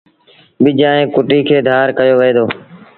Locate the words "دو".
2.37-2.45